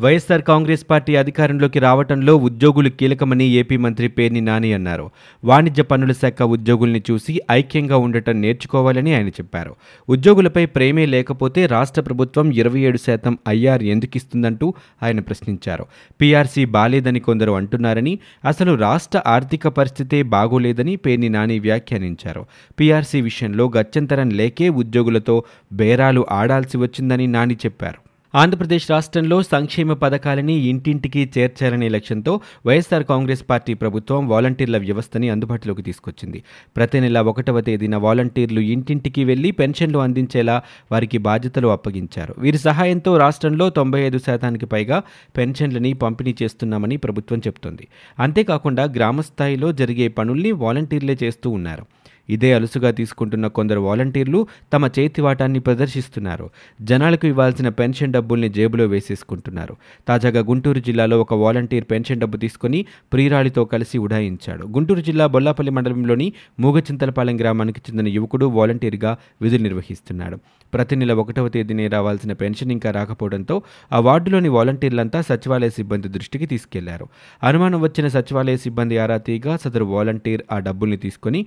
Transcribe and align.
YSR 0.00 0.42
Congress 0.42 0.86
party 0.90 1.16
అధికారంలోకి 1.16 1.78
రావటంలో 1.78 2.36
ఉద్యోగులు 2.36 2.88
కీలకమని 2.88 3.46
ఏపీ 3.48 3.76
మంత్రి 3.76 4.08
పేర్ని 4.08 4.40
నాని 4.40 4.72
అన్నారు. 4.72 5.10
వాణిజ్య 5.44 5.82
పన్నుల 5.82 6.12
శాఖ 6.12 6.42
ఉద్యోగుల్ని 6.42 7.02
చూసి 7.10 7.40
ఐక్యంగా 7.50 7.96
ఉండటం 7.96 8.40
నేర్చుకోవాలని 8.40 9.14
ఆయన 9.14 9.28
చెప్పారు. 9.28 9.76
ఉద్యోగులపై 10.08 10.66
ప్రేమే 10.66 11.06
లేకపోతే 11.06 11.66
రాష్ట్ర 11.66 12.02
ప్రభుత్వం 12.02 12.50
ఇరవై 12.50 12.80
ఏడు 12.80 12.96
శాతం 12.96 13.38
ఐఆర్ 13.48 13.82
ఎందుకు 13.82 14.16
ఇస్తుందంటూ 14.16 14.74
ఆయన 15.02 15.20
ప్రశ్నించారు. 15.20 15.86
పీఆర్సీ 16.20 16.64
బాలేదని 16.64 17.20
కొందరు 17.20 17.52
అంటున్నారని 17.52 18.18
అసలు 18.44 18.74
రాష్ట్ర 18.74 19.22
ఆర్థిక 19.26 19.68
పరిస్థితే 19.68 20.22
బాగోలేదని 20.22 20.96
పేర్ని 20.96 21.28
నాని 21.28 21.58
వ్యాఖ్యానించారు. 21.58 22.46
పీఆర్సీ 22.80 23.20
విషయంలో 23.20 23.70
గత్యంతరం 23.78 24.30
లేకే 24.30 24.68
ఉద్యోగులతో 24.68 25.44
బేరాలు 25.72 26.26
ఆడాల్సి 26.30 26.78
వచ్చిందని 26.78 27.26
నాని 27.26 27.54
చెప్పారు. 27.54 28.09
ఆంధ్రప్రదేశ్ 28.34 28.90
రాష్ట్రంలో 28.90 29.42
సంక్షేమ 29.42 29.92
పథకాలని 29.92 30.54
ఇంటింటికి 30.54 31.30
చేర్చాలనే 31.38 31.88
లక్ష్యంతో 31.88 32.40
వైఎస్ఆర్ 32.66 33.04
కాంగ్రెస్ 33.04 33.44
పార్టీ 33.50 33.74
ప్రభుత్వం 33.74 34.28
వాలంటీర్ల 34.28 34.78
వ్యవస్థని 34.78 35.28
అందుబాటులోకి 35.28 35.82
తీసుకొచ్చింది. 35.82 36.44
ప్రతి 36.76 37.00
నెల 37.00 37.20
ఒకటవ 37.20 37.60
తేదీన 37.60 37.96
వాలంటీర్లు 37.96 38.60
ఇంటింటికి 38.60 39.24
వెళ్ళి 39.24 39.50
పెన్షన్లు 39.50 39.98
అందించేలా 39.98 40.62
వారికి 40.92 41.18
బాధ్యతలు 41.18 41.68
అప్పగించారు. 41.68 42.34
వీరి 42.38 42.58
సహాయంతో 42.58 43.16
రాష్ట్రంలో 43.16 43.70
తొంభై 43.70 44.00
ఐదు 44.00 44.18
శాతానికి 44.18 44.66
పైగా 44.66 45.02
పెన్షన్లని 45.36 45.92
పంపిణీ 45.92 46.34
చేస్తున్నామని 46.42 46.96
ప్రభుత్వం 46.96 47.38
చెబుతోంది. 47.38 47.88
అంతేకాకుండా 48.18 48.84
గ్రామస్థాయిలో 48.84 49.72
జరిగే 49.72 50.08
పనుల్ని 50.08 50.52
వాలంటీర్లే 50.52 51.18
చేస్తూ 51.22 51.50
ఉన్నారు. 51.50 51.99
ఇదే 52.30 52.52
అలుసుగా 52.52 52.90
తీసుకుంటున్న 52.90 53.46
కొందరు 53.46 53.80
వాలంటీర్లు 53.80 54.46
తమ 54.72 54.90
చేతివాటాన్ని 54.98 55.60
ప్రదర్శిస్తున్నారు. 55.60 56.50
జనాలకు 56.82 57.26
ఇవ్వాల్సిన 57.26 57.68
పెన్షన్ 57.68 58.12
డబ్బుల్ని 58.12 58.48
జేబులో 58.48 58.86
వేసేసుకుంటున్నారు. 58.86 59.76
తాజాగా 60.08 60.40
గుంటూరు 60.40 60.80
జిల్లాలో 60.80 61.20
ఒక 61.20 61.34
వాలంటీర్ 61.34 61.84
పెన్షన్ 61.90 62.20
డబ్బు 62.20 62.36
తీసుకుని 62.36 62.86
ప్రియురాలితో 63.12 63.64
కలిసి 63.64 63.98
ఉడాయించాడు. 63.98 64.66
గుంటూరు 64.66 65.00
జిల్లా 65.00 65.26
బొల్లాపల్లి 65.26 65.72
మండలంలోని 65.72 66.32
మూగచింతలపాలెం 66.60 67.40
గ్రామానికి 67.40 67.80
చెందిన 67.90 68.08
యువకుడు 68.08 68.46
వాలంటీర్గా 68.46 69.16
విధులు 69.42 69.62
నిర్వహిస్తున్నాడు. 69.62 70.38
ప్రతి 70.74 70.96
నెల 70.96 71.12
ఒకటవ 71.12 71.48
తేదీనే 71.48 71.88
రావాల్సిన 71.88 72.32
పెన్షన్ 72.32 72.72
ఇంకా 72.72 72.90
రాకపోవడంతో 72.90 73.62
ఆ 73.92 74.00
వార్డులోని 74.00 74.48
వాలంటీర్లంతా 74.48 75.20
సచివాలయ 75.20 75.70
సిబ్బంది 75.70 76.08
దృష్టికి 76.08 76.46
తీసుకెళ్ళారు. 76.46 77.08
అనుమానం 77.42 77.80
వచ్చిన 77.80 78.08
సచివాలయ 78.08 78.56
సిబ్బంది 78.56 78.98
ఆరా 78.98 79.16
తీగా 79.16 79.56
సదరు 79.56 79.84
వాలంటీర్ 79.84 80.42
ఆ 80.52 80.58
డబ్బుల్ని 80.58 80.96
తీసుకుని 80.96 81.46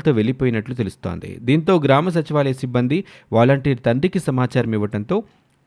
ప్రియురాలతో 0.00 0.18
వెళ్ళిపోయినట్లు 0.18 0.74
తెలుస్తోంది. 0.74 1.30
దీంతో 1.40 1.74
గ్రామ 1.84 2.08
సచివాలయ 2.08 2.54
సిబ్బంది 2.62 2.98
వాలంటీర్ 3.32 3.80
తండ్రికి 3.86 4.20
సమాచారం 4.28 4.72
ఇవ్వడంతో 4.72 5.16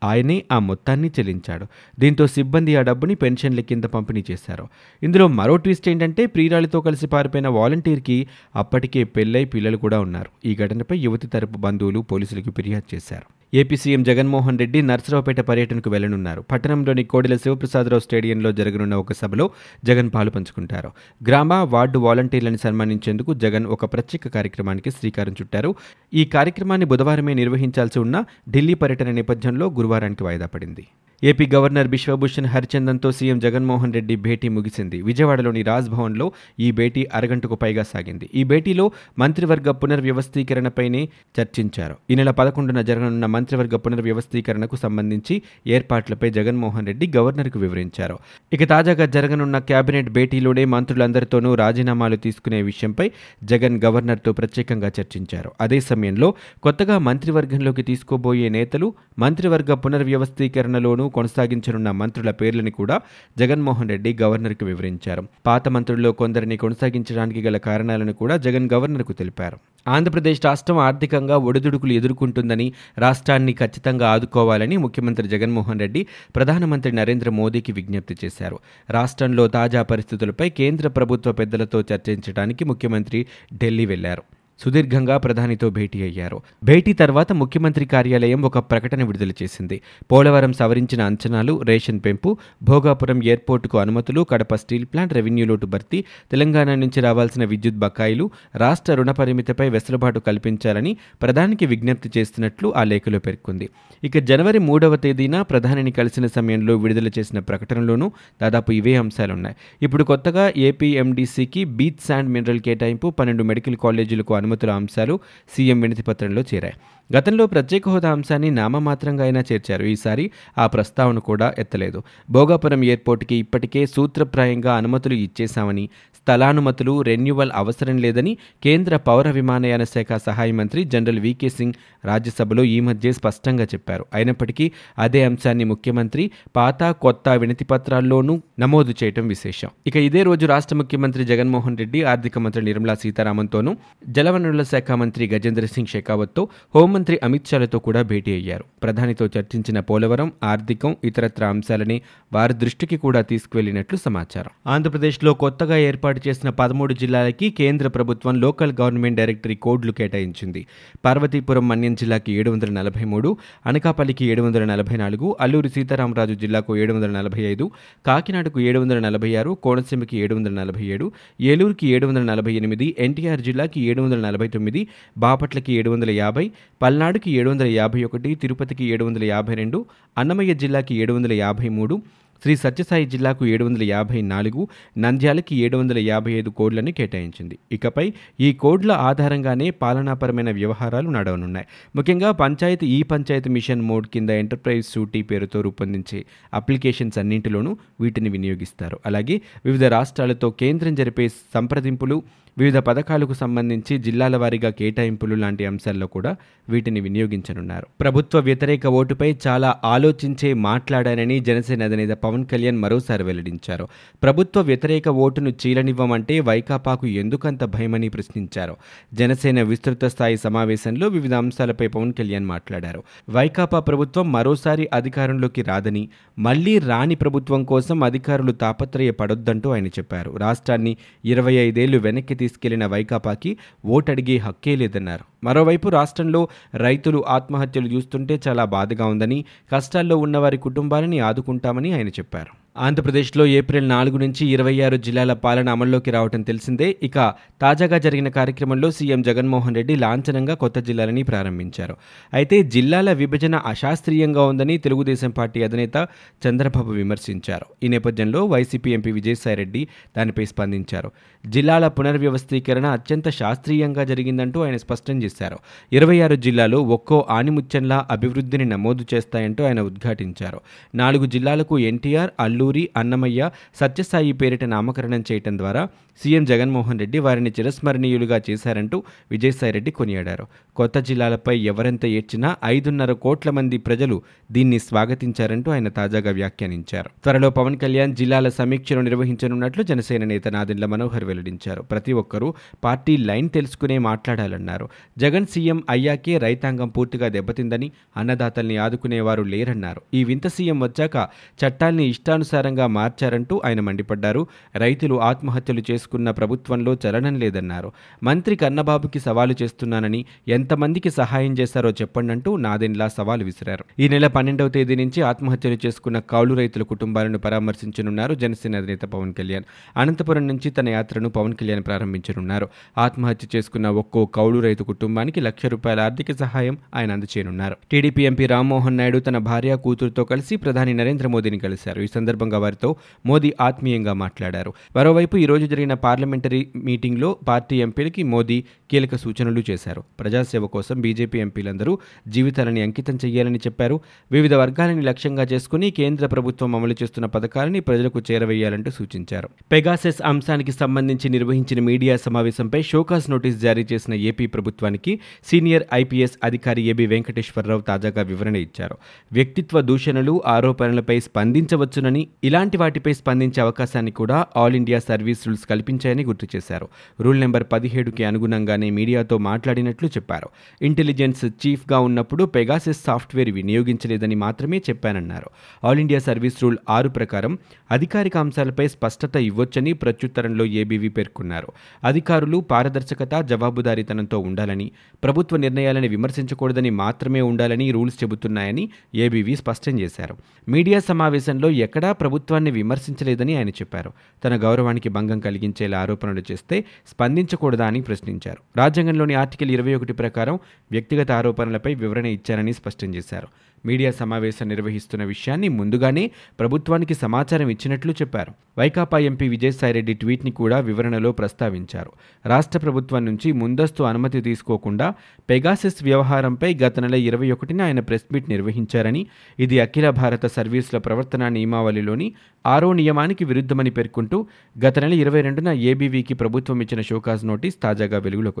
ఆయనే 0.04 0.36
ఆ 0.52 0.58
మొత్తాన్ని 0.58 1.08
చెల్లించాడు. 1.08 1.66
దీంతో 2.00 2.26
సిబ్బంది 2.26 2.76
ఆ 2.76 2.82
డబ్బుని 2.82 3.14
పెన్షన్ల 3.14 3.60
కింద 3.60 3.84
పంపిణీ 3.84 4.24
చేశారు. 4.30 4.66
ఇందులో 5.02 5.28
మరో 5.28 5.56
ట్విస్ట్ 5.56 5.88
ఏంటంటే 5.88 6.26
ప్రియురాలితో 6.26 6.80
కలిసి 6.80 7.06
పారిపోయిన 7.06 7.48
వాలంటీర్కి 7.48 8.18
అప్పటికే 8.56 9.04
పెళ్ళై 9.04 9.44
పిల్లలు 9.44 9.76
కూడా 9.76 10.00
ఉన్నారు. 10.00 10.48
ఈ 10.48 10.54
ఘటనపై 10.54 10.98
యువతి 10.98 11.26
తరపు 11.26 11.58
బంధువులు 11.58 12.00
పోలీసులకు 12.00 12.50
ఫిర్యాదు 12.50 12.94
చేశారు. 12.94 13.28
ఏపీ 13.54 13.76
సీఎం 13.76 14.02
జగన్మోహన్ 14.02 14.58
రెడ్డి 14.58 14.82
నర్సరావుపేట 14.82 15.40
పర్యటనకు 15.40 15.90
వెళ్ళనున్నారు. 15.90 16.40
పట్టణంలోని 16.50 17.04
కోడెల 17.04 17.36
శివప్రసాదరావు 17.36 18.00
స్టేడియంలో 18.00 18.52
జరగనున్న 18.52 18.94
ఒక 18.94 19.12
సభలో 19.12 19.50
జగన్ 19.84 20.10
పాలు 20.14 20.30
పంచుకుంటారు. 20.30 20.90
గ్రామ 21.28 21.54
వార్డు 21.54 21.98
వాలంటీర్లను 21.98 22.56
సన్మానించేందుకు 22.56 23.34
జగన్ 23.34 23.66
ఒక 23.66 23.84
ప్రత్యేక 23.92 24.28
కార్యక్రమానికి 24.28 24.90
శ్రీకారం 24.90 25.32
చుట్టారు. 25.32 25.70
ఈ 26.14 26.24
కార్యక్రమాన్ని 26.24 26.86
బుధవారమే 26.86 27.34
నిర్వహించాల్సి 27.34 27.98
ఉన్న 27.98 28.24
ఢిల్లీ 28.50 28.74
పర్యటన 28.74 29.10
నేపథ్యంలో 29.10 29.66
గురువారం 29.66 29.93
గురువారానికి 29.94 30.24
వాయిదా 30.24 30.46
పడింది. 30.46 30.84
ఏపీ 31.22 31.46
గవర్నర్ 31.54 31.88
బిశ్వభూషణ్ 31.88 32.46
హరిచందన్తో 32.46 33.12
సీఎం 33.12 33.38
జగన్మోహన్ 33.38 33.92
రెడ్డి 33.92 34.16
భేటీ 34.16 34.48
ముగిసింది. 34.48 35.02
విజయవాడలోని 35.02 35.62
రాజ్భవన్లో 35.62 36.32
ఈ 36.60 36.70
భేటీ 36.70 37.06
అరగంటకు 37.14 37.54
పైగా 37.54 37.82
సాగింది. 37.82 38.30
ఈ 38.34 38.44
భేటీలో 38.44 38.90
మంత్రివర్గ 39.18 39.70
పునర్వ్యవస్థీకరణపైనే 39.70 41.08
చర్చించారు. 41.40 41.96
ఈ 42.10 42.14
నెల 42.14 42.30
పదకొండున 42.30 42.80
జరగనున్న 42.80 43.26
మంత్రివర్గ 43.26 43.76
పునర్వ్యవస్థీకరణకు 43.76 44.76
సంబంధించి 44.76 45.42
ఏర్పాట్లపై 45.66 46.30
జగన్మోహన్ 46.30 46.86
రెడ్డి 46.86 47.12
గవర్నర్కు 47.16 47.58
వివరించారు. 47.58 48.18
ఇక 48.52 48.64
తాజాగా 48.64 49.06
జరగనున్న 49.06 49.58
కేబినెట్ 49.58 50.10
భేటీలోనే 50.10 50.64
మంత్రులందరితోనూ 50.64 51.54
రాజీనామాలు 51.54 52.16
తీసుకునే 52.16 52.62
విషయంపై 52.62 53.10
జగన్ 53.44 53.80
గవర్నర్తో 53.84 54.32
ప్రత్యేకంగా 54.32 54.92
చర్చించారు. 55.00 55.50
అదే 55.60 55.80
సమయంలో 55.80 56.34
కొత్తగా 56.62 56.98
మంత్రివర్గంలోకి 56.98 57.82
తీసుకోబోయే 57.82 58.48
నేతలు 58.48 58.94
మంత్రివర్గ 59.18 59.74
పునర్వ్యవస్థీకరణలోనూ 59.74 61.03
కొనసాగించనున్న 61.08 61.90
మంత్రుల 61.90 62.30
పేర్లని 62.30 62.70
కూడా 62.70 63.00
జగన్మోహన్ 63.38 63.88
రెడ్డి 63.88 64.18
గవర్నర్కు 64.22 64.64
వివరించారు. 64.64 65.24
పాత 65.46 65.68
మంత్రుల్లో 65.68 66.12
కొందరిని 66.12 66.56
కొనసాగించడానికి 66.56 67.42
గల 67.42 67.56
కారణాలను 67.56 68.12
కూడా 68.12 68.36
జగన్ 68.36 68.68
గవర్నర్కు 68.74 69.12
తెలిపారు. 69.12 69.58
ఆంధ్రప్రదేశ్ 69.88 70.40
రాష్ట్రం 70.44 70.78
ఆర్థికంగా 70.78 71.36
ఒడిదుడుకులు 71.36 71.92
ఎదుర్కొంటుందని 71.92 72.72
రాష్ట్రాన్ని 72.98 73.52
ఖచ్చితంగా 73.52 74.10
ఆదుకోవాలని 74.10 74.76
ముఖ్యమంత్రి 74.76 75.28
జగన్మోహన్ 75.28 75.80
రెడ్డి 75.80 76.06
ప్రధానమంత్రి 76.36 76.92
నరేంద్ర 76.92 77.30
మోదీకి 77.30 77.72
విజ్ఞప్తి 77.72 78.16
చేశారు. 78.24 78.58
రాష్ట్రంలో 78.90 79.48
తాజా 79.48 79.82
పరిస్థితులపై 79.82 80.50
కేంద్ర 80.50 80.88
ప్రభుత్వ 80.88 81.32
పెద్దలతో 81.32 81.80
చర్చించడానికి 81.80 82.64
ముఖ్యమంత్రి 82.64 83.26
ఢిల్లీ 83.54 83.86
వెళ్ళారు 83.86 84.22
సుదీర్ఘంగా 84.58 85.16
ప్రధానితో 85.16 85.70
భేటీ 85.70 86.02
అయ్యారు. 86.02 86.40
భేటీ 86.64 86.92
తర్వాత 86.92 87.32
ముఖ్యమంత్రి 87.32 87.84
కార్యాలయం 87.84 88.42
ఒక 88.42 88.58
ప్రకటన 88.58 89.04
విడుదల 89.04 89.30
చేసింది. 89.30 89.80
పోలవరం 90.12 90.52
సవరించిన 90.52 91.02
అంచనాలు 91.02 91.62
రేషన్ 91.62 92.00
పెంపు 92.04 92.36
భోగాపురం 92.62 93.22
ఎయిర్పోర్టుకు 93.24 93.78
అనుమతులు 93.78 94.26
కడప 94.30 94.54
స్టీల్ 94.54 94.84
ప్లాంట్ 94.84 95.14
రెవెన్యూ 95.14 95.46
లోటు 95.46 95.66
భర్తీ 95.66 96.04
తెలంగాణ 96.30 96.74
నుంచి 96.74 97.00
రావాల్సిన 97.00 97.44
విద్యుత్ 97.44 97.76
బకాయిలు 97.76 98.30
రాష్ట్ర 98.56 98.94
రుణ 98.94 99.10
పరిమితిపై 99.10 99.68
వెసులుబాటు 99.68 100.20
కల్పించాలని 100.20 100.96
ప్రధానికి 101.22 101.66
విజ్ఞప్తి 101.66 102.10
చేస్తున్నట్లు 102.18 102.72
ఆ 102.76 102.84
లేఖలో 102.84 103.18
పేర్కొంది. 103.18 103.68
ఇక 104.04 104.18
జనవరి 104.18 104.58
మూడవ 104.58 104.96
తేదీన 104.96 105.42
ప్రధానిని 105.42 105.90
కలిసిన 105.90 106.26
సమయంలో 106.26 106.76
విడుదల 106.76 107.08
చేసిన 107.18 107.38
ప్రకటనలోనూ 107.38 108.12
దాదాపు 108.42 108.72
ఇవే 108.72 108.96
అంశాలున్నాయి. 108.96 109.56
ఇప్పుడు 109.82 110.04
కొత్తగా 110.04 110.52
ఏపీఎండీసీకి 110.56 111.64
బీచ్ 111.64 112.06
శాండ్ 112.08 112.30
మినరల్ 112.30 112.60
కేటాయింపు 112.60 113.10
పన్నెండు 113.10 113.42
మెడికల్ 113.42 113.76
కాలేజీలకు 113.76 114.34
అనుమతుల 114.44 114.70
అంశాలు 114.80 115.16
సీఎం 115.54 115.80
వినతి 115.80 116.04
పత్రంలో 116.10 116.44
చేరాయి. 116.54 116.76
గతంలో 117.12 117.46
ప్రత్యేక 117.46 117.88
హోదా 117.88 118.10
అంశాన్ని 118.10 118.50
నామమాత్రంగా 118.50 119.24
అయినా 119.24 119.44
చేర్చారు. 119.52 119.84
ఈసారి 119.84 120.30
ఆ 120.58 120.66
ప్రస్తావన 120.66 121.18
కూడా 121.18 121.54
ఎత్తలేదు. 121.58 122.02
భోగాపురం 122.30 122.84
ఎయిర్పోర్టుకి 122.84 123.34
ఇప్పటికే 123.34 123.86
సూత్రప్రాయంగా 123.86 124.74
అనుమతులు 124.74 125.14
ఇచ్చేశామని 125.14 125.88
స్థలానుమతులు 126.14 127.02
రెన్యువల్ 127.02 127.50
అవసరం 127.54 127.98
లేదని 127.98 128.38
కేంద్ర 128.62 128.96
పౌర 128.96 129.30
విమానయాన 129.30 129.84
శాఖ 129.84 130.18
సహాయ 130.26 130.52
మంత్రి 130.52 130.84
జనరల్ 130.84 131.18
వికే 131.18 131.48
సింగ్ 131.48 131.72
రాజ్యసభలో 132.04 132.64
ఈ 132.64 132.80
మధ్య 132.80 133.12
స్పష్టంగా 133.12 133.64
చెప్పారు. 133.64 134.06
అయినప్పటికీ 134.14 134.72
అదే 134.98 135.24
అంశాన్ని 135.24 135.64
ముఖ్యమంత్రి 135.64 136.30
పాత 136.56 136.90
కొత్త 136.90 137.28
వినతి 137.28 137.64
పత్రాల్లోనూ 137.64 138.42
నమోదు 138.60 138.94
చేయటం 139.04 139.28
విశేషం. 139.28 139.68
ఇక 139.86 139.96
ఇదే 139.96 140.22
రోజు 140.22 140.46
రాష్ట్ర 140.46 140.76
ముఖ్యమంత్రి 140.76 141.24
జగన్మోహన్ 141.24 141.78
రెడ్డి 141.78 142.02
ఆర్థిక 142.04 142.38
మంత్రి 142.38 142.64
నిర్మలా 142.64 142.94
సీతారామన్తోనూ 142.94 143.76
జలవనరుల 144.08 144.62
శాఖ 144.62 144.92
మంత్రి 144.92 145.26
గజేంద్ర 145.28 145.66
సింగ్ 145.66 145.86
షెకావత్తో 145.86 146.48
హోంమంత్రి 146.94 147.16
అమిత్ 147.26 147.48
షాలతో 147.50 147.78
కూడా 147.78 148.00
భేటీ 148.10 148.32
అయ్యారు. 148.38 148.64
ప్రధానితో 148.82 149.24
చర్చించిన 149.34 149.78
పోలవరం 149.88 150.28
ఆర్థికం 150.50 150.90
ఇతరత్ర 151.08 151.44
అంశాలని 151.44 151.96
వారి 152.32 152.54
దృష్టికి 152.60 152.96
కూడా 153.04 153.20
తీసుకువెళ్ళినట్లు 153.30 153.96
సమాచారం. 154.04 154.52
ఆంధ్రప్రదేశ్లో 154.74 155.30
కొత్తగా 155.42 155.76
ఏర్పాటు 155.86 156.20
చేసిన 156.26 156.48
పదమూడు 156.60 156.94
జిల్లాలకి 157.00 157.46
కేంద్ర 157.60 157.88
ప్రభుత్వం 157.96 158.34
లోకల్ 158.44 158.74
గవర్నమెంట్ 158.80 159.18
డైరెక్టరీ 159.20 159.56
కోడ్లు 159.66 159.94
కేటాయించింది. 160.00 160.62
పార్వతీపురం 161.04 161.66
మన్యం 161.70 161.96
జిల్లాకి 162.02 162.30
ఏడు 162.38 162.52
వందల 162.54 162.70
నలభై 162.78 163.04
మూడు 163.14 163.32
అనకాపల్లికి 163.66 164.26
ఏడు 164.34 164.44
వందల 164.46 164.64
నలభై 164.72 164.98
నాలుగు 165.02 165.28
అల్లూరి 165.46 165.72
సీతారామరాజు 165.76 166.36
జిల్లాకు 166.44 166.78
ఏడు 166.84 166.94
వందల 166.98 167.10
నలభై 167.18 167.42
ఐదు 167.52 167.66
కాకినాడకు 168.06 168.60
ఏడు 168.68 168.78
వందల 168.84 169.00
నలభై 169.08 169.32
ఆరు 169.42 169.52
కోనసీమకి 169.66 170.14
ఏడు 170.24 170.34
వందల 170.34 170.54
నలభై 170.60 170.86
ఏడు 170.94 171.08
ఏలూరుకి 171.50 171.88
ఏడు 171.96 172.06
వందల 172.12 172.24
నలభై 172.32 172.54
ఎనిమిది 172.62 172.88
ఎన్టీఆర్ 173.08 173.44
జిల్లాకి 173.50 173.80
ఏడు 173.90 174.00
వందల 174.06 174.20
నలభై 174.28 174.50
తొమ్మిది 174.56 174.82
బాపట్లకి 175.18 175.72
ఏడు 175.80 175.90
వందల 175.90 176.10
యాభై 176.22 176.46
పల్నాడుకి 176.84 177.30
ఏడు 177.30 177.50
వందల 177.50 177.66
యాభై 177.66 178.00
ఒకటి 178.04 178.30
తిరుపతికి 178.34 178.84
ఏడు 178.84 179.04
వందల 179.04 179.24
యాభై 179.24 179.54
రెండు 179.54 179.78
అన్నమయ్య 180.18 180.54
జిల్లాకి 180.54 180.94
ఏడు 181.02 181.12
వందల 181.12 181.32
యాభై 181.32 181.68
మూడు 181.68 181.94
శ్రీ 182.42 182.56
సత్యసాయి 182.56 183.06
జిల్లాకు 183.06 183.42
ఏడు 183.46 183.64
వందల 183.64 183.82
యాభై 183.82 184.20
నాలుగు 184.22 184.62
నంద్యాలకి 184.98 185.54
ఏడు 185.56 185.76
వందల 185.76 185.98
యాభై 185.98 186.32
ఐదు 186.32 186.50
కోడ్లను 186.50 186.92
కేటాయించింది. 186.92 187.58
ఇకపై 187.72 188.04
ఈ 188.40 188.52
కోడ్ల 188.52 188.92
ఆధారంగానే 188.92 189.70
పాలనాపరమైన 189.82 190.50
వ్యవహారాలు 190.50 191.10
నడవనున్నాయి. 191.10 191.66
ముఖ్యంగా 191.96 192.30
పంచాయతీ 192.42 192.86
ఈ 192.96 193.02
పంచాయతీ 193.02 193.50
మిషన్ 193.50 193.82
మోడ్ 193.82 194.06
కింద 194.06 194.30
ఎంటర్ప్రైజ్ 194.42 194.86
సూటీ 194.86 195.22
పేరుతో 195.22 195.60
రూపొందించే 195.60 196.20
అప్లికేషన్స్ 196.54 197.18
అన్నింటిలోనూ 197.18 197.76
వీటిని 198.00 198.28
వినియోగిస్తారు. 198.28 198.98
అలాగే 199.06 199.40
వివిధ 199.64 199.84
రాష్ట్రాలతో 199.96 200.50
కేంద్రం 200.50 200.94
జరిపే 200.94 201.28
సంప్రదింపులు 201.54 202.18
వివిధ 202.58 202.78
పథకాలకు 202.78 203.34
సంబంధించి 203.34 203.98
జిల్లాల 203.98 204.36
వారీగా 204.36 204.70
కేటాయింపులు 204.70 205.34
లాంటి 205.34 205.66
అంశాల్లో 205.66 206.06
కూడా 206.06 206.36
వీటిని 206.68 207.00
వినియోగించనున్నారు. 207.00 207.86
ప్రభుత్వ 208.00 208.38
వ్యతిరేక 208.38 208.86
ఓటుపై 208.86 209.36
చాలా 209.46 209.74
ఆలోచించే 209.84 210.52
మాట్లాడానని 210.54 211.40
జనసేన 211.40 211.84
అధినేత 211.84 212.10
పవన్ 212.10 212.46
కళ్యాణ్ 212.46 212.78
మరోసారి 212.78 213.22
వెల్లడించారు. 213.22 213.88
ప్రభుత్వ 214.22 214.60
వ్యతిరేక 214.60 215.08
ఓటును 215.08 215.50
చీలనివ్వమంటే 215.50 216.40
వైకాపాకు 216.40 217.06
ఎందుకంత 217.06 217.64
భయమని 217.64 218.08
ప్రశ్నించారు. 218.08 218.76
జనసేన 219.14 219.62
విస్తృత 219.62 220.04
స్థాయి 220.04 220.36
సమావేశంలో 220.36 221.08
వివిధ 221.08 221.34
అంశాలపై 221.34 221.86
పవన్ 221.86 222.12
కళ్యాణ్ 222.12 222.46
మాట్లాడారు. 222.46 223.02
వైకాపా 223.30 223.80
ప్రభుత్వం 223.80 224.32
మరోసారి 224.32 224.88
అధికారంలోకి 224.92 225.62
రాదని 225.62 226.08
మళ్ళీ 226.38 226.78
రాని 226.78 227.14
ప్రభుత్వం 227.14 227.64
కోసం 227.64 228.04
అధికారులు 228.04 228.52
తాపత్రయ 228.52 229.10
పడొద్దంటూ 229.10 229.70
ఆయన 229.70 229.86
చెప్పారు. 229.86 230.36
రాష్ట్రాన్ని 230.36 230.96
ఇరవై 231.24 231.54
ఐదేళ్ళు 231.54 231.98
వెనక్కి 231.98 232.43
తీసుకెళ్ళిన 232.44 232.86
వైకాపాకి 232.94 233.52
ఓటడిగే 233.96 234.38
హక్కే 234.48 234.76
లేదన్నారు. 234.82 235.26
మరోవైపు 235.44 235.88
రాష్ట్రంలో 235.98 236.42
రైతులు 236.86 237.22
ఆత్మహత్యలు 237.36 237.90
చూస్తుంటే 237.94 238.36
చాలా 238.48 238.66
బాధగా 238.76 239.06
ఉందని 239.14 239.40
కష్టాల్లో 239.72 240.18
ఉన్న 240.26 240.36
వారి 240.46 240.60
కుటుంబాలని 240.66 241.20
ఆదుకుంటామని 241.30 241.92
ఆయన 241.98 242.12
చెప్పారు. 242.20 242.54
ఆంధ్రప్రదేశ్లో 242.76 243.46
ఏప్రిల్ 243.46 243.88
నాలుగు 243.88 244.16
నుంచి 244.16 244.46
ఇరవై 244.46 244.80
ఆరు 244.80 244.96
జిల్లాల 244.96 245.32
పాలన 245.32 245.68
అమల్లోకి 245.68 246.10
రావడం 246.10 246.42
తెలిసిందే. 246.42 246.96
ఇక 247.02 247.34
తాజాగా 247.60 247.98
జరిగిన 247.98 248.28
కార్యక్రమంలో 248.28 248.90
సీఎం 248.90 249.22
జగన్మోహన్ 249.22 249.74
రెడ్డి 249.74 249.96
లాంఛనంగా 249.96 250.54
కొత్త 250.54 250.78
జిల్లాలని 250.78 251.22
ప్రారంభించారు. 251.22 251.96
అయితే 252.34 252.62
జిల్లాల 252.62 253.12
విభజన 253.12 253.54
అశాస్త్రీయంగా 253.54 254.46
ఉందని 254.46 254.78
తెలుగుదేశం 254.78 255.30
పార్టీ 255.30 255.62
అధినేత 255.62 256.08
చంద్రబాబు 256.48 256.92
విమర్శించారు. 256.92 257.66
ఈ 257.82 257.88
నేపథ్యంలో 257.88 258.44
వైసీపీ 258.44 258.92
ఎంపీ 258.92 259.12
విజయసాయిరెడ్డి 259.12 259.88
దానిపై 260.16 260.44
స్పందించారు. 260.44 261.12
జిల్లాల 261.46 261.88
పునర్వ్యవస్థీకరణ 261.88 262.86
అత్యంత 262.86 263.28
శాస్త్రీయంగా 263.28 264.04
జరిగిందంటూ 264.04 264.62
ఆయన 264.62 264.76
స్పష్టం 264.76 265.22
చేశారు. 265.22 265.58
ఇరవై 265.92 266.20
ఆరు 266.20 266.36
జిల్లాలు 266.36 266.76
ఒక్కో 266.76 267.26
ఆనిముత్యంలా 267.30 268.06
అభివృద్ధిని 268.10 268.64
నమోదు 268.64 269.06
చేస్తాయంటూ 269.14 269.64
ఆయన 269.64 269.80
ఉద్ఘాటించారు. 269.80 270.60
నాలుగు 270.94 271.26
జిల్లాలకు 271.26 271.78
ఎన్టీఆర్ 271.78 272.30
అల్లు 272.40 272.63
అల్లూరి 272.64 272.88
అన్నమయ్య 272.96 273.50
సత్యసాయి 273.80 274.32
పేరిట 274.32 274.64
నామకరణం 274.64 275.22
చేయటం 275.30 275.54
ద్వారా 275.58 275.82
సీఎం 276.20 276.44
జగన్మోహన్ 276.44 277.00
రెడ్డి 277.02 277.18
వారిని 277.18 277.50
చిరస్మరణీయులుగా 277.50 278.36
చేశారంటూ 278.50 279.02
విజయసాయిరెడ్డి 279.30 279.90
కొనియాడారు. 279.90 280.44
కొత్త 280.76 280.98
జిల్లాలపై 280.98 281.54
ఎవరెంత 281.70 282.04
ఏడ్చినా 282.18 282.48
ఐదున్నర 282.64 283.12
కోట్ల 283.24 283.50
మంది 283.50 283.78
ప్రజలు 283.88 284.16
దీన్ని 284.52 284.78
స్వాగతించారంటూ 284.78 285.68
ఆయన 285.72 285.88
తాజాగా 285.88 286.30
వ్యాఖ్యానించారు. 286.30 287.10
త్వరలో 287.24 287.50
పవన్ 287.50 287.76
కళ్యాణ్ 287.76 288.14
జిల్లాల 288.20 288.48
సమీక్షను 288.48 289.02
నిర్వహించనున్నట్లు 289.08 289.84
జనసేన 289.90 290.24
నేత 290.32 290.48
నాదెండ్ల 290.48 290.86
మనోహర్ 290.86 291.24
వెల్లడించారు. 291.24 291.82
ప్రతి 291.82 292.14
ఒక్కరూ 292.22 292.48
పార్టీ 292.84 293.16
లైన్ 293.30 293.50
తెలుసుకునే 293.58 293.98
మాట్లాడాలన్నారు. 294.08 294.88
జగన్ 295.18 295.50
సీఎం 295.54 295.82
అయ్యాకే 295.90 296.36
రైతాంగం 296.38 296.88
పూర్తిగా 296.96 297.28
దెబ్బతిందని 297.38 297.90
అన్నదాతల్ని 298.16 298.78
ఆదుకునేవారు 298.86 299.42
లేరన్నారు. 299.54 300.02
ఈ 300.14 300.22
వింత 300.24 300.46
సీఎం 300.56 300.80
వచ్చాక 300.80 301.16
చట్టాల్ని 301.60 302.08
ఇష్టానుసారంగా 302.54 302.86
మార్చారంటూ 302.86 303.60
ఆయన 303.64 303.80
మండిపడ్డారు. 303.80 304.46
రైతులు 304.76 305.20
ఆత్మహత్యలు 305.20 305.82
చేసుకున్న 305.90 306.30
ప్రభుత్వంలో 306.30 306.96
చలనం 307.04 307.34
లేదన్నారు. 307.34 307.92
మంత్రి 308.22 308.56
కన్నబాబుకి 308.56 309.18
సవాలు 309.18 309.54
చేస్తున్నానని 309.62 310.24
ఎంతమందికి 310.48 311.10
సహాయం 311.10 311.52
చేశారో 311.60 311.90
చెప్పండంటూ 311.90 312.56
నాదెన్లా 312.56 313.08
సవాలు 313.08 313.44
విసిరారు. 313.44 313.84
ఈ 313.98 314.08
నెల 314.08 314.26
పన్నెండవ 314.26 314.68
తేదీ 314.68 314.94
నుంచి 314.94 315.22
ఆత్మహత్యలు 315.22 315.78
చేసుకున్న 315.86 316.18
కౌలు 316.18 316.54
రైతుల 316.54 316.82
కుటుంబాలను 316.82 317.38
పరామర్శించనున్నారు 317.38 318.34
జనసేన 318.34 318.76
అధినేత 318.76 319.02
పవన్ 319.02 319.34
కళ్యాణ్. 319.34 319.64
అనంతపురం 319.96 320.46
నుంచి 320.46 320.70
తన 320.70 320.88
యాత్రను 320.88 321.28
పవన్ 321.30 321.54
కళ్యాణ్ 321.54 321.82
ప్రారంభించనున్నారు. 321.82 322.68
ఆత్మహత్య 322.98 323.48
చేసుకున్న 323.56 323.88
ఒక్కో 323.88 324.26
కౌలు 324.26 324.60
రైతు 324.60 324.82
కుటుంబానికి 324.82 325.40
లక్ష 325.40 325.66
రూపాయల 325.66 326.00
ఆర్థిక 326.00 326.32
సహాయం 326.32 326.78
ఆయన 326.94 327.12
అందచేయనున్నారు. 327.12 327.76
టీడీపీ 327.90 328.22
ఎంపీ 328.30 328.46
రామ్మోహన్ 328.46 328.96
నాయుడు 328.96 329.18
తన 329.18 329.38
భార్య 329.38 329.76
కూతురుతో 329.76 330.24
కలిసి 330.24 330.56
ప్రధాని 330.56 330.94
నరేంద్ర 330.94 331.26
మోదీని 331.26 331.58
కలిశారు. 331.58 332.00
ఈ 332.00 332.06
సందర్భంగా 332.06 332.43
వారితో 332.52 332.96
మోదీ 333.26 333.52
ఆత్మీయంగా 333.60 334.12
మాట్లాడారు. 334.12 334.72
మరోవైపు 334.96 335.36
ఈ 335.36 335.46
రోజు 335.46 335.66
జరిగిన 335.66 335.94
పార్లమెంటరీ 335.94 336.68
మీటింగ్లో 336.76 337.36
పార్టీ 337.48 337.82
ఎంపీలకి 337.82 338.22
మోదీ 338.22 338.64
కీలక 338.94 339.16
సూచనలు 339.16 339.62
చేశారు. 339.70 340.04
ప్రజాసేవ 340.20 340.66
కోసం 340.66 341.00
బీజేపీ 341.00 341.38
ఎంపీలందరూ 341.38 341.98
జీవితాలని 342.28 342.82
అంకితం 342.82 343.18
చేయాలని 343.24 343.58
చెప్పారు. 343.58 344.00
వివిధ 344.32 344.54
వర్గాలని 344.54 345.02
లక్ష్యంగా 345.02 345.42
చేసుకుని 345.42 345.90
కేంద్ర 345.90 346.26
ప్రభుత్వం 346.26 346.74
అమలు 346.74 346.96
చేస్తున్న 347.02 347.26
పథకాలని 347.26 347.80
ప్రజలకు 347.80 348.22
చేరవేయాలంటూ 348.30 348.90
సూచించారు. 348.90 349.48
పెగాసెస్ 349.72 350.16
అంశానికి 350.24 350.72
సంబంధించి 350.72 351.30
నిర్వహించిన 351.30 351.80
మీడియా 351.80 352.16
సమావేశంపై 352.16 352.82
షోకాస్ 352.82 353.30
నోటీస్ 353.30 353.56
జారీ 353.56 353.86
చేసిన 353.92 354.14
ఏపీ 354.14 354.46
ప్రభుత్వానికి 354.46 355.20
సీనియర్ 355.44 355.82
ఐపీఎస్ 355.94 356.32
అధికారి 356.44 356.82
ఏబి 356.82 357.06
వెంకటేశ్వరరావు 357.06 357.80
తాజాగా 357.80 358.22
వివరణ 358.22 358.56
ఇచ్చారు. 358.56 358.96
వ్యక్తిత్వ 359.32 359.80
దూషణలు 359.80 360.42
ఆరోపణలపై 360.46 361.20
స్పందించవచ్చునని 361.20 362.28
ఇలాంటి 362.44 362.76
వాటిపై 362.76 363.12
స్పందించే 363.12 363.62
అవకాశాన్ని 363.62 364.10
కూడా 364.10 364.46
ఆల్ 364.56 364.74
ఇండియా 364.74 364.98
సర్వీస్ 364.98 365.46
రూల్స్ 365.46 365.66
కల్పించాయని 365.66 366.24
గుర్తు 366.24 366.46
చేశారు. 366.56 366.88
రూల్ 367.20 367.40
నెంబర్ 367.40 367.64
పదిహేడుకి 367.72 368.24
అనుగుణంగానే 368.24 368.83
మీడియాతో 368.90 369.38
మాట్లాడినట్లు 369.38 370.08
చెప్పారు. 370.08 370.48
ఇంటెలిజెన్స్ 370.82 371.44
చీఫ్గా 371.44 371.98
ఉన్నప్పుడు 371.98 372.44
పెగాసిస్ 372.44 373.04
సాఫ్ట్వేర్ 373.04 373.50
వినియోగించలేదని 373.50 374.34
మాత్రమే 374.34 374.78
చెప్పానన్నారు. 374.78 375.50
ఆల్ 375.86 375.98
ఇండియా 375.98 376.20
సర్వీస్ 376.20 376.62
రూల్ 376.62 376.76
ఆరు 376.90 377.08
ప్రకారం 377.08 377.58
అధికారిక 377.90 378.36
అంశాలపై 378.36 378.88
స్పష్టత 378.88 379.36
ఇవ్వొచ్చని 379.36 379.92
ప్రత్యుత్తరంలో 379.92 380.64
ఏబీవీ 380.64 381.08
పేర్కొన్నారు. 381.08 381.68
అధికారులు 382.04 382.56
పారదర్శకత 382.56 383.34
జవాబుదారీతనంతో 383.34 384.38
ఉండాలని 384.38 384.90
ప్రభుత్వ 385.24 385.56
నిర్ణయాలను 385.56 386.08
విమర్శించకూడదని 386.08 386.90
మాత్రమే 386.90 387.40
ఉండాలని 387.40 387.90
రూల్స్ 387.90 388.24
చెబుతున్నాయని 388.24 388.90
ఏబీవీ 389.14 389.56
స్పష్టం 389.56 390.00
చేశారు. 390.00 390.36
మీడియా 390.68 390.98
సమావేశంలో 390.98 391.70
ఎక్కడా 391.70 392.12
ప్రభుత్వాన్ని 392.12 392.70
విమర్శించలేదని 392.70 393.56
ఆయన 393.56 393.68
చెప్పారు. 393.68 394.12
తన 394.44 394.56
గౌరవానికి 394.56 395.08
భంగం 395.08 395.40
కలిగించేలా 395.40 395.98
ఆరోపణలు 395.98 396.42
చేస్తే 396.52 396.84
స్పందించకూడదా 397.06 397.86
అని 397.86 398.00
ప్రశ్నించారు. 398.00 398.73
రాజ్యాంగంలోని 398.76 399.34
ఆర్టికల్ 399.34 399.70
ఇరవై 399.70 399.94
ఒకటి 399.94 400.12
ప్రకారం 400.12 400.58
వ్యక్తిగత 400.90 401.32
ఆరోపణలపై 401.32 401.94
వివరణ 401.94 402.26
ఇచ్చారని 402.26 402.72
స్పష్టం 402.72 403.14
చేశారు. 403.14 403.48
మీడియా 403.86 404.10
సమావేశం 404.10 404.68
నిర్వహిస్తున్న 404.68 405.24
విషయాన్ని 405.24 405.68
ముందుగానే 405.68 406.30
ప్రభుత్వానికి 406.60 407.14
సమాచారం 407.14 407.68
ఇచ్చినట్లు 407.68 408.12
చెప్పారు. 408.12 408.52
వైకాపా 408.78 409.18
ఎంపీ 409.18 409.48
విజయసాయిరెడ్డి 409.48 410.14
ట్వీట్ని 410.14 410.50
కూడా 410.50 410.80
వివరణలో 410.80 411.32
ప్రస్తావించారు. 411.32 412.12
రాష్ట్ర 412.46 412.78
ప్రభుత్వం 412.78 413.24
నుంచి 413.24 413.52
ముందస్తు 413.52 414.02
అనుమతి 414.02 414.40
తీసుకోకుండా 414.40 415.14
పెగాసిస్ 415.50 416.04
వ్యవహారంపై 416.04 416.74
గత 416.74 417.00
నెల 417.00 417.14
ఇరవై 417.14 417.50
ఒకటిన 417.50 417.82
ఆయన 417.82 418.00
ప్రెస్ 418.00 418.26
మీట్ 418.32 418.48
నిర్వహించారని 418.48 419.26
ఇది 419.58 419.80
అఖిల 419.80 420.10
భారత 420.10 420.46
సర్వీసుల 420.46 420.98
ప్రవర్తన 420.98 421.48
నియమావళిలోని 421.48 422.34
ఆరో 422.66 422.92
నియమానికి 422.92 423.44
విరుద్ధమని 423.44 423.90
పేర్కొంటూ 423.90 424.46
గత 424.86 424.98
నెల 424.98 425.12
ఇరవై 425.12 425.40
రెండున 425.40 425.68
ఏబీవీకి 425.68 426.34
ప్రభుత్వం 426.34 426.80
ఇచ్చిన 426.80 427.00
షోకాజ్ 427.00 427.44
నోటీస్ 427.44 427.82
తాజాగా 427.82 428.18
వెలుగులోకి 428.18 428.60